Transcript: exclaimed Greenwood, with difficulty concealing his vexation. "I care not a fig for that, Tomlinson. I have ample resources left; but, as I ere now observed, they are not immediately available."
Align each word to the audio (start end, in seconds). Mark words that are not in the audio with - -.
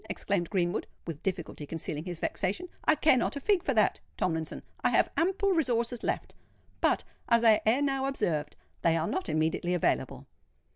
exclaimed 0.09 0.49
Greenwood, 0.49 0.87
with 1.05 1.21
difficulty 1.21 1.63
concealing 1.67 2.03
his 2.05 2.19
vexation. 2.19 2.67
"I 2.85 2.95
care 2.95 3.17
not 3.17 3.35
a 3.35 3.39
fig 3.39 3.61
for 3.61 3.75
that, 3.75 3.99
Tomlinson. 4.17 4.63
I 4.83 4.89
have 4.89 5.11
ample 5.15 5.51
resources 5.51 6.01
left; 6.01 6.33
but, 6.81 7.03
as 7.29 7.43
I 7.43 7.61
ere 7.67 7.83
now 7.83 8.07
observed, 8.07 8.55
they 8.81 8.97
are 8.97 9.05
not 9.05 9.29
immediately 9.29 9.75
available." 9.75 10.25